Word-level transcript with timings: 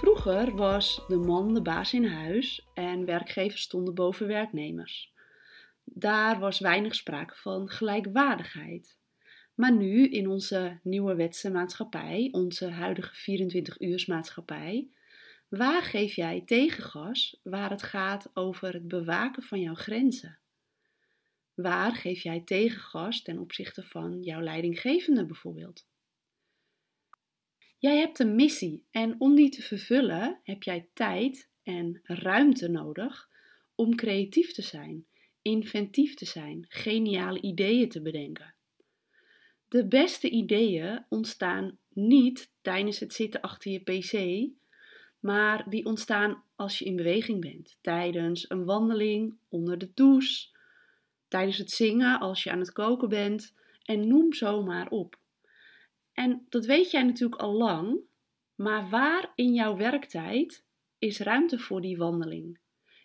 Vroeger 0.00 0.56
was 0.56 1.04
de 1.08 1.16
man 1.16 1.54
de 1.54 1.62
baas 1.62 1.92
in 1.94 2.04
huis 2.04 2.66
en 2.74 3.04
werkgevers 3.04 3.62
stonden 3.62 3.94
boven 3.94 4.26
werknemers. 4.26 5.12
Daar 5.84 6.38
was 6.38 6.58
weinig 6.58 6.94
sprake 6.94 7.34
van 7.36 7.68
gelijkwaardigheid. 7.68 8.98
Maar 9.54 9.72
nu, 9.72 10.08
in 10.08 10.28
onze 10.28 10.78
nieuwe 10.82 11.14
wetse 11.14 11.50
maatschappij, 11.50 12.28
onze 12.32 12.70
huidige 12.70 13.14
24-uursmaatschappij, 13.14 14.88
waar 15.48 15.82
geef 15.82 16.14
jij 16.14 16.42
tegengas 16.46 17.40
waar 17.42 17.70
het 17.70 17.82
gaat 17.82 18.30
over 18.34 18.72
het 18.72 18.88
bewaken 18.88 19.42
van 19.42 19.60
jouw 19.60 19.74
grenzen? 19.74 20.38
Waar 21.54 21.94
geef 21.94 22.22
jij 22.22 22.42
tegengas 22.44 23.22
ten 23.22 23.38
opzichte 23.38 23.82
van 23.82 24.22
jouw 24.22 24.40
leidinggevende 24.40 25.26
bijvoorbeeld? 25.26 25.89
Jij 27.80 27.98
hebt 27.98 28.18
een 28.18 28.34
missie 28.34 28.84
en 28.90 29.14
om 29.18 29.34
die 29.34 29.48
te 29.48 29.62
vervullen 29.62 30.40
heb 30.42 30.62
jij 30.62 30.88
tijd 30.92 31.50
en 31.62 32.00
ruimte 32.02 32.68
nodig 32.68 33.28
om 33.74 33.94
creatief 33.94 34.52
te 34.52 34.62
zijn, 34.62 35.06
inventief 35.42 36.14
te 36.14 36.24
zijn, 36.24 36.66
geniale 36.68 37.40
ideeën 37.40 37.88
te 37.88 38.02
bedenken. 38.02 38.54
De 39.68 39.86
beste 39.86 40.30
ideeën 40.30 41.04
ontstaan 41.08 41.78
niet 41.88 42.52
tijdens 42.60 42.98
het 42.98 43.12
zitten 43.12 43.40
achter 43.40 43.70
je 43.70 43.80
pc, 43.80 44.48
maar 45.18 45.70
die 45.70 45.84
ontstaan 45.84 46.44
als 46.56 46.78
je 46.78 46.84
in 46.84 46.96
beweging 46.96 47.40
bent, 47.40 47.78
tijdens 47.80 48.50
een 48.50 48.64
wandeling, 48.64 49.38
onder 49.48 49.78
de 49.78 49.90
douche, 49.94 50.48
tijdens 51.28 51.58
het 51.58 51.70
zingen, 51.70 52.20
als 52.20 52.42
je 52.42 52.50
aan 52.50 52.60
het 52.60 52.72
koken 52.72 53.08
bent 53.08 53.54
en 53.82 54.08
noem 54.08 54.32
zomaar 54.32 54.88
op. 54.88 55.18
En 56.20 56.46
dat 56.48 56.66
weet 56.66 56.90
jij 56.90 57.02
natuurlijk 57.02 57.40
al 57.40 57.52
lang, 57.52 57.98
maar 58.54 58.88
waar 58.88 59.32
in 59.34 59.54
jouw 59.54 59.76
werktijd 59.76 60.64
is 60.98 61.18
ruimte 61.18 61.58
voor 61.58 61.80
die 61.80 61.96
wandeling? 61.96 62.58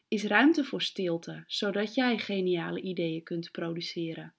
Is 0.07 0.23
ruimte 0.23 0.63
voor 0.63 0.81
stilte, 0.81 1.43
zodat 1.47 1.93
jij 1.93 2.17
geniale 2.17 2.81
ideeën 2.81 3.23
kunt 3.23 3.51
produceren? 3.51 4.33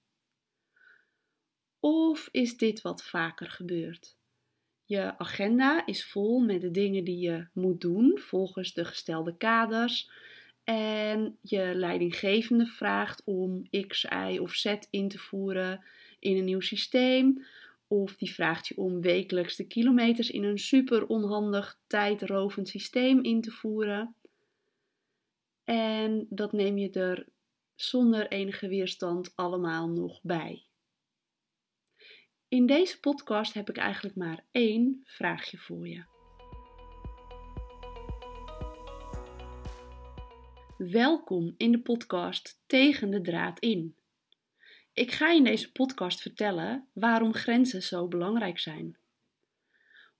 Of 1.79 2.29
is 2.31 2.57
dit 2.57 2.81
wat 2.81 3.03
vaker 3.03 3.49
gebeurt? 3.49 4.15
Je 4.85 5.17
agenda 5.17 5.85
is 5.85 6.05
vol 6.05 6.39
met 6.39 6.61
de 6.61 6.71
dingen 6.71 7.03
die 7.03 7.19
je 7.19 7.47
moet 7.53 7.81
doen 7.81 8.19
volgens 8.19 8.73
de 8.73 8.85
gestelde 8.85 9.37
kaders. 9.37 10.09
En 10.63 11.37
je 11.41 11.71
leidinggevende 11.75 12.65
vraagt 12.65 13.21
om 13.25 13.69
X, 13.87 14.03
Y 14.03 14.37
of 14.37 14.53
Z 14.53 14.75
in 14.89 15.07
te 15.07 15.17
voeren 15.17 15.83
in 16.19 16.37
een 16.37 16.45
nieuw 16.45 16.59
systeem. 16.59 17.45
Of 17.87 18.15
die 18.15 18.33
vraagt 18.33 18.67
je 18.67 18.77
om 18.77 19.01
wekelijks 19.01 19.55
de 19.55 19.67
kilometers 19.67 20.29
in 20.29 20.43
een 20.43 20.57
super 20.57 21.07
onhandig, 21.07 21.79
tijdrovend 21.87 22.67
systeem 22.67 23.23
in 23.23 23.41
te 23.41 23.51
voeren. 23.51 24.15
En 25.63 26.27
dat 26.29 26.51
neem 26.51 26.77
je 26.77 26.89
er 26.89 27.27
zonder 27.75 28.27
enige 28.27 28.67
weerstand 28.67 29.35
allemaal 29.35 29.89
nog 29.89 30.19
bij. 30.23 30.65
In 32.47 32.65
deze 32.65 32.99
podcast 32.99 33.53
heb 33.53 33.69
ik 33.69 33.77
eigenlijk 33.77 34.15
maar 34.15 34.45
één 34.51 35.01
vraagje 35.03 35.57
voor 35.57 35.87
je. 35.87 36.03
Welkom 40.77 41.53
in 41.57 41.71
de 41.71 41.79
podcast 41.79 42.61
Tegen 42.65 43.09
de 43.09 43.21
Draad 43.21 43.59
in. 43.59 43.96
Ik 44.97 45.11
ga 45.11 45.31
in 45.31 45.43
deze 45.43 45.71
podcast 45.71 46.21
vertellen 46.21 46.87
waarom 46.93 47.33
grenzen 47.33 47.83
zo 47.83 48.07
belangrijk 48.07 48.59
zijn. 48.59 48.97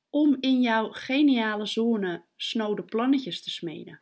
Om 0.09 0.38
in 0.39 0.61
jouw 0.61 0.92
geniale 0.92 1.66
zone 1.66 2.23
snode 2.36 2.83
plannetjes 2.83 3.42
te 3.42 3.49
smeden. 3.49 3.99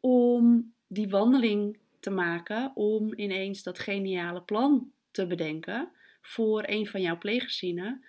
Om 0.00 0.74
die 0.86 1.08
wandeling 1.08 1.78
te 2.00 2.10
maken, 2.10 2.72
om 2.74 3.12
ineens 3.16 3.62
dat 3.62 3.78
geniale 3.78 4.42
plan 4.42 4.92
te 5.10 5.26
bedenken 5.26 5.90
voor 6.20 6.64
een 6.66 6.86
van 6.86 7.00
jouw 7.00 7.18
pleeggezinnen, 7.18 8.04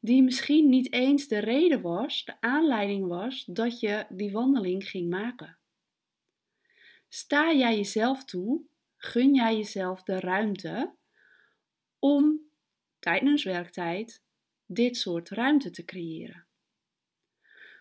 die 0.00 0.22
misschien 0.22 0.68
niet 0.68 0.92
eens 0.92 1.28
de 1.28 1.38
reden 1.38 1.80
was, 1.80 2.24
de 2.24 2.40
aanleiding 2.40 3.06
was 3.06 3.44
dat 3.44 3.80
je 3.80 4.06
die 4.08 4.32
wandeling 4.32 4.88
ging 4.88 5.10
maken. 5.10 5.56
Sta 7.08 7.52
jij 7.52 7.76
jezelf 7.76 8.24
toe, 8.24 8.60
gun 8.96 9.34
jij 9.34 9.56
jezelf 9.56 10.02
de 10.02 10.20
ruimte 10.20 10.94
om 11.98 12.40
tijdens 12.98 13.44
werktijd 13.44 14.24
dit 14.66 14.96
soort 14.96 15.28
ruimte 15.28 15.70
te 15.70 15.84
creëren. 15.84 16.46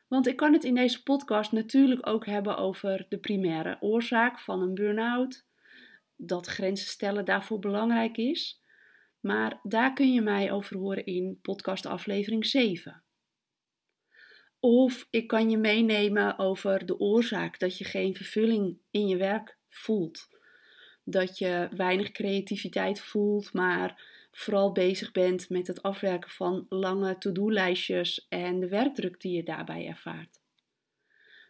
Want 0.07 0.27
ik 0.27 0.35
kan 0.35 0.53
het 0.53 0.63
in 0.63 0.75
deze 0.75 1.03
podcast 1.03 1.51
natuurlijk 1.51 2.07
ook 2.07 2.25
hebben 2.25 2.57
over 2.57 3.05
de 3.09 3.17
primaire 3.17 3.77
oorzaak 3.79 4.39
van 4.39 4.61
een 4.61 4.73
burn-out, 4.73 5.45
dat 6.15 6.47
grenzen 6.47 6.87
stellen 6.87 7.25
daarvoor 7.25 7.59
belangrijk 7.59 8.17
is. 8.17 8.61
Maar 9.19 9.59
daar 9.63 9.93
kun 9.93 10.13
je 10.13 10.21
mij 10.21 10.51
over 10.51 10.77
horen 10.77 11.05
in 11.05 11.39
podcast 11.41 11.85
aflevering 11.85 12.45
7. 12.45 13.03
Of 14.59 15.07
ik 15.09 15.27
kan 15.27 15.49
je 15.49 15.57
meenemen 15.57 16.39
over 16.39 16.85
de 16.85 16.99
oorzaak 16.99 17.59
dat 17.59 17.77
je 17.77 17.83
geen 17.83 18.15
vervulling 18.15 18.77
in 18.91 19.07
je 19.07 19.17
werk 19.17 19.57
voelt. 19.69 20.34
Dat 21.07 21.37
je 21.37 21.69
weinig 21.75 22.11
creativiteit 22.11 23.01
voelt, 23.01 23.53
maar 23.53 24.03
vooral 24.31 24.71
bezig 24.71 25.11
bent 25.11 25.49
met 25.49 25.67
het 25.67 25.81
afwerken 25.81 26.29
van 26.29 26.65
lange 26.69 27.17
to-do-lijstjes 27.17 28.25
en 28.29 28.59
de 28.59 28.67
werkdruk 28.67 29.21
die 29.21 29.35
je 29.35 29.43
daarbij 29.43 29.87
ervaart. 29.87 30.39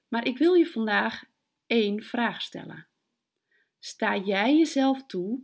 Maar 0.08 0.28
ik 0.28 0.38
wil 0.38 0.54
je 0.54 0.66
vandaag 0.66 1.24
één 1.68 2.04
vraag 2.04 2.42
stellen. 2.42 2.88
Sta 3.80 4.18
jij 4.18 4.58
jezelf 4.58 5.06
toe 5.06 5.44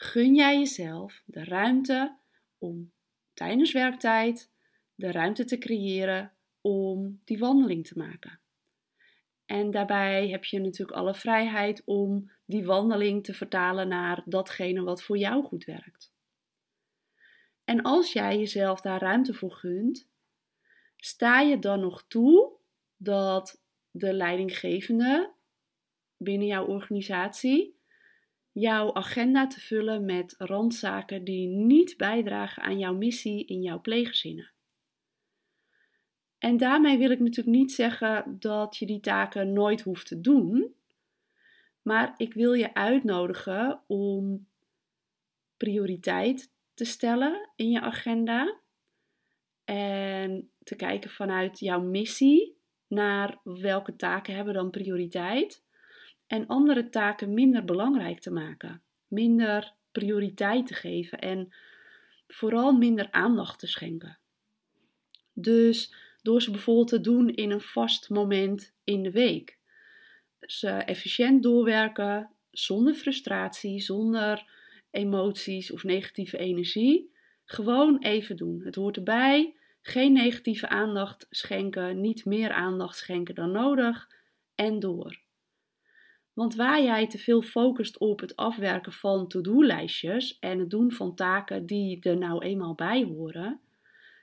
gun 0.00 0.34
jij 0.34 0.58
jezelf 0.58 1.22
de 1.26 1.44
ruimte 1.44 2.18
om 2.58 2.92
tijdens 3.34 3.72
werktijd 3.72 4.50
de 4.94 5.12
ruimte 5.12 5.44
te 5.44 5.58
creëren 5.58 6.32
om 6.60 7.20
die 7.24 7.38
wandeling 7.38 7.86
te 7.86 7.98
maken. 7.98 8.40
En 9.48 9.70
daarbij 9.70 10.28
heb 10.28 10.44
je 10.44 10.60
natuurlijk 10.60 10.98
alle 10.98 11.14
vrijheid 11.14 11.82
om 11.84 12.30
die 12.44 12.64
wandeling 12.64 13.24
te 13.24 13.34
vertalen 13.34 13.88
naar 13.88 14.22
datgene 14.24 14.82
wat 14.82 15.02
voor 15.02 15.18
jou 15.18 15.44
goed 15.44 15.64
werkt. 15.64 16.12
En 17.64 17.82
als 17.82 18.12
jij 18.12 18.38
jezelf 18.38 18.80
daar 18.80 19.00
ruimte 19.00 19.34
voor 19.34 19.52
gunt, 19.52 20.08
sta 20.96 21.40
je 21.40 21.58
dan 21.58 21.80
nog 21.80 22.04
toe 22.08 22.52
dat 22.96 23.62
de 23.90 24.12
leidinggevende 24.12 25.32
binnen 26.16 26.46
jouw 26.46 26.66
organisatie 26.66 27.80
jouw 28.52 28.94
agenda 28.94 29.46
te 29.46 29.60
vullen 29.60 30.04
met 30.04 30.34
randzaken 30.38 31.24
die 31.24 31.46
niet 31.46 31.96
bijdragen 31.96 32.62
aan 32.62 32.78
jouw 32.78 32.94
missie 32.94 33.46
in 33.46 33.62
jouw 33.62 33.80
pleeggezinnen. 33.80 34.52
En 36.38 36.56
daarmee 36.56 36.98
wil 36.98 37.10
ik 37.10 37.18
natuurlijk 37.18 37.56
niet 37.56 37.72
zeggen 37.72 38.36
dat 38.38 38.76
je 38.76 38.86
die 38.86 39.00
taken 39.00 39.52
nooit 39.52 39.80
hoeft 39.80 40.06
te 40.06 40.20
doen, 40.20 40.74
maar 41.82 42.14
ik 42.16 42.34
wil 42.34 42.52
je 42.52 42.74
uitnodigen 42.74 43.80
om 43.86 44.46
prioriteit 45.56 46.52
te 46.74 46.84
stellen 46.84 47.50
in 47.56 47.70
je 47.70 47.80
agenda 47.80 48.58
en 49.64 50.50
te 50.62 50.76
kijken 50.76 51.10
vanuit 51.10 51.58
jouw 51.58 51.80
missie 51.80 52.56
naar 52.86 53.40
welke 53.44 53.96
taken 53.96 54.34
hebben 54.34 54.54
dan 54.54 54.70
prioriteit 54.70 55.62
en 56.26 56.46
andere 56.46 56.88
taken 56.88 57.34
minder 57.34 57.64
belangrijk 57.64 58.20
te 58.20 58.30
maken, 58.30 58.82
minder 59.06 59.74
prioriteit 59.92 60.66
te 60.66 60.74
geven 60.74 61.18
en 61.18 61.52
vooral 62.28 62.72
minder 62.72 63.10
aandacht 63.10 63.58
te 63.58 63.66
schenken. 63.66 64.18
Dus 65.32 65.94
door 66.22 66.42
ze 66.42 66.50
bijvoorbeeld 66.50 66.88
te 66.88 67.00
doen 67.00 67.28
in 67.34 67.50
een 67.50 67.60
vast 67.60 68.10
moment 68.10 68.74
in 68.84 69.02
de 69.02 69.10
week. 69.10 69.58
Ze 70.40 70.68
efficiënt 70.68 71.42
doorwerken, 71.42 72.30
zonder 72.50 72.94
frustratie, 72.94 73.80
zonder 73.80 74.50
emoties 74.90 75.70
of 75.70 75.84
negatieve 75.84 76.38
energie. 76.38 77.12
Gewoon 77.44 77.98
even 77.98 78.36
doen. 78.36 78.60
Het 78.64 78.74
hoort 78.74 78.96
erbij. 78.96 79.54
Geen 79.80 80.12
negatieve 80.12 80.68
aandacht 80.68 81.26
schenken, 81.30 82.00
niet 82.00 82.24
meer 82.24 82.52
aandacht 82.52 82.96
schenken 82.96 83.34
dan 83.34 83.50
nodig 83.50 84.10
en 84.54 84.78
door. 84.78 85.20
Want 86.32 86.54
waar 86.54 86.82
jij 86.82 87.06
te 87.06 87.18
veel 87.18 87.42
focust 87.42 87.98
op 87.98 88.20
het 88.20 88.36
afwerken 88.36 88.92
van 88.92 89.28
to-do-lijstjes 89.28 90.38
en 90.38 90.58
het 90.58 90.70
doen 90.70 90.92
van 90.92 91.14
taken 91.14 91.66
die 91.66 92.00
er 92.00 92.16
nou 92.16 92.44
eenmaal 92.44 92.74
bij 92.74 93.04
horen, 93.04 93.60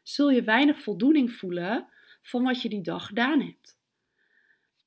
zul 0.05 0.29
je 0.29 0.43
weinig 0.43 0.79
voldoening 0.79 1.31
voelen 1.31 1.87
van 2.21 2.43
wat 2.43 2.61
je 2.61 2.69
die 2.69 2.81
dag 2.81 3.05
gedaan 3.05 3.41
hebt. 3.41 3.77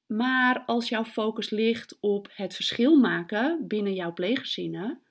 Maar 0.06 0.62
als 0.66 0.88
jouw 0.88 1.04
focus 1.04 1.50
ligt 1.50 1.96
op 2.00 2.28
het 2.32 2.54
verschil 2.54 2.96
maken 2.96 3.66
binnen 3.68 3.94
jouw 3.94 4.12
pleeggezinnen, 4.12 5.02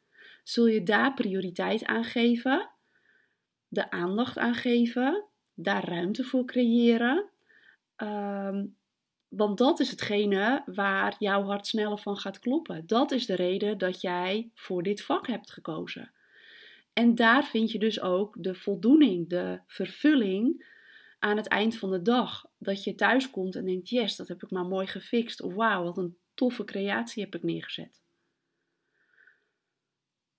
zul 0.43 0.67
je 0.67 0.83
daar 0.83 1.13
prioriteit 1.13 1.85
aan 1.85 2.03
geven, 2.03 2.69
de 3.67 3.91
aandacht 3.91 4.37
aan 4.37 4.55
geven, 4.55 5.25
daar 5.53 5.85
ruimte 5.89 6.23
voor 6.23 6.45
creëren, 6.45 7.29
ehm, 7.95 8.65
Want 9.29 9.57
dat 9.57 9.79
is 9.79 9.89
hetgene 9.89 10.63
waar 10.65 11.15
jouw 11.19 11.43
hart 11.43 11.67
sneller 11.67 11.97
van 11.97 12.17
gaat 12.17 12.39
kloppen. 12.39 12.87
Dat 12.87 13.11
is 13.11 13.25
de 13.25 13.35
reden 13.35 13.77
dat 13.77 14.01
jij 14.01 14.51
voor 14.53 14.83
dit 14.83 15.01
vak 15.01 15.27
hebt 15.27 15.51
gekozen. 15.51 16.11
En 16.97 17.15
daar 17.15 17.45
vind 17.45 17.71
je 17.71 17.79
dus 17.79 18.01
ook 18.01 18.35
de 18.43 18.55
voldoening, 18.55 19.29
de 19.29 19.59
vervulling 19.67 20.65
aan 21.19 21.37
het 21.37 21.47
eind 21.47 21.77
van 21.77 21.91
de 21.91 22.01
dag. 22.01 22.45
Dat 22.57 22.83
je 22.83 22.95
thuis 22.95 23.29
komt 23.29 23.55
en 23.55 23.65
denkt: 23.65 23.89
yes, 23.89 24.15
dat 24.15 24.27
heb 24.27 24.43
ik 24.43 24.51
maar 24.51 24.65
mooi 24.65 24.87
gefixt. 24.87 25.41
Of 25.41 25.53
wauw, 25.53 25.83
wat 25.83 25.97
een 25.97 26.17
toffe 26.33 26.63
creatie 26.63 27.23
heb 27.23 27.35
ik 27.35 27.43
neergezet. 27.43 28.01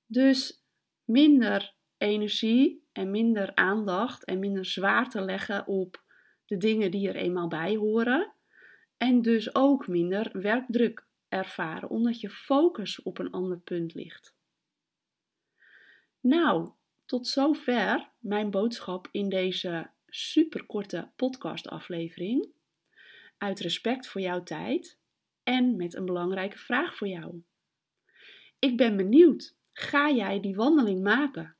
Dus 0.06 0.64
minder 1.04 1.74
energie 1.96 2.86
en 2.92 3.10
minder 3.10 3.54
aandacht 3.54 4.24
en 4.24 4.38
minder 4.38 4.64
zwaar 4.64 5.10
te 5.10 5.20
leggen 5.20 5.66
op 5.66 6.02
de 6.44 6.56
dingen 6.56 6.90
die 6.90 7.08
er 7.08 7.16
eenmaal 7.16 7.48
bij 7.48 7.76
horen. 7.76 8.32
En 8.96 9.22
dus 9.22 9.54
ook 9.54 9.88
minder 9.88 10.40
werkdruk 10.40 11.06
ervaren, 11.28 11.88
omdat 11.88 12.20
je 12.20 12.30
focus 12.30 13.02
op 13.02 13.18
een 13.18 13.30
ander 13.30 13.58
punt 13.58 13.94
ligt. 13.94 14.37
Nou, 16.28 16.70
tot 17.06 17.26
zover 17.26 18.10
mijn 18.18 18.50
boodschap 18.50 19.08
in 19.10 19.28
deze 19.28 19.90
superkorte 20.06 21.10
podcastaflevering. 21.16 22.48
Uit 23.38 23.60
respect 23.60 24.06
voor 24.06 24.20
jouw 24.20 24.42
tijd 24.42 24.98
en 25.42 25.76
met 25.76 25.94
een 25.94 26.04
belangrijke 26.04 26.58
vraag 26.58 26.96
voor 26.96 27.08
jou. 27.08 27.42
Ik 28.58 28.76
ben 28.76 28.96
benieuwd, 28.96 29.56
ga 29.72 30.10
jij 30.10 30.40
die 30.40 30.56
wandeling 30.56 31.02
maken? 31.02 31.56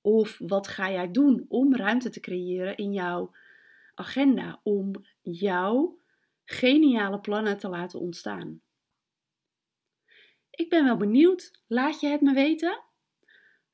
Of 0.00 0.38
wat 0.38 0.68
ga 0.68 0.90
jij 0.90 1.10
doen 1.10 1.44
om 1.48 1.74
ruimte 1.74 2.10
te 2.10 2.20
creëren 2.20 2.76
in 2.76 2.92
jouw 2.92 3.34
agenda 3.94 4.60
om 4.62 4.92
jouw 5.22 5.98
geniale 6.44 7.20
plannen 7.20 7.58
te 7.58 7.68
laten 7.68 8.00
ontstaan? 8.00 8.60
Ik 10.50 10.68
ben 10.68 10.84
wel 10.84 10.96
benieuwd. 10.96 11.62
Laat 11.66 12.00
je 12.00 12.08
het 12.08 12.20
me 12.20 12.32
weten? 12.32 12.84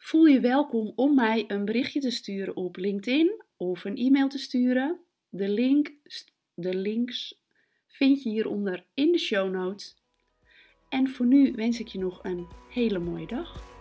Voel 0.03 0.25
je 0.25 0.41
welkom 0.41 0.93
om 0.95 1.15
mij 1.15 1.45
een 1.49 1.65
berichtje 1.65 2.01
te 2.01 2.11
sturen 2.11 2.57
op 2.57 2.77
LinkedIn 2.77 3.43
of 3.57 3.85
een 3.85 3.97
e-mail 3.97 4.29
te 4.29 4.39
sturen. 4.39 5.01
De, 5.29 5.49
link, 5.49 5.93
de 6.55 6.75
links 6.75 7.41
vind 7.89 8.23
je 8.23 8.31
hieronder 8.31 8.85
in 8.95 9.13
de 9.13 9.19
show 9.19 9.51
notes. 9.51 9.97
En 10.89 11.09
voor 11.09 11.27
nu 11.27 11.53
wens 11.53 11.81
ik 11.81 11.89
je 11.89 11.99
nog 11.99 12.25
een 12.25 12.47
hele 12.71 12.99
mooie 12.99 13.27
dag. 13.27 13.72